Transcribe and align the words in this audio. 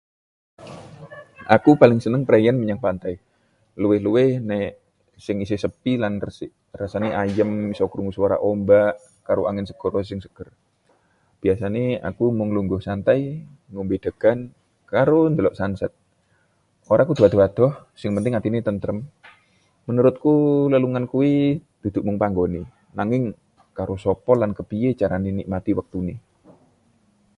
Aku 1.55 1.71
paling 1.81 1.99
seneng 2.03 2.21
preian 2.29 2.57
menyang 2.61 2.81
pantai, 2.85 3.13
luwih-luwih 3.81 4.29
nek 4.49 4.67
sing 5.25 5.35
isih 5.43 5.59
sepi 5.63 5.91
lan 6.03 6.13
resik. 6.25 6.51
Rasane 6.79 7.09
ayem, 7.23 7.51
isa 7.73 7.83
krungu 7.93 8.11
swara 8.15 8.37
ombak 8.51 8.93
karo 9.27 9.41
angin 9.49 9.65
segara 9.71 9.99
sing 10.09 10.19
seger. 10.25 10.47
Biasane 11.41 11.83
aku 12.09 12.23
mung 12.37 12.49
lungguh 12.57 12.81
santai, 12.87 13.21
ngombe 13.71 13.95
degan, 14.05 14.37
karo 14.93 15.19
ndelok 15.33 15.57
sunset. 15.59 15.91
Ora 16.93 17.03
kudu 17.07 17.21
adoh-adoh, 17.27 17.71
sing 17.99 18.09
penting 18.15 18.33
atine 18.37 18.59
tentrem. 18.67 18.97
Menurutku, 19.87 20.33
lelungan 20.73 21.05
kuwi 21.13 21.31
dudu 21.81 21.99
mung 22.07 22.17
panggonane, 22.23 22.61
nanging 22.97 23.23
karo 23.77 23.93
sapa 24.05 24.31
lan 24.41 24.51
kepiye 24.57 24.89
carane 24.99 25.29
nikmati 25.37 25.71
waktune. 25.79 26.15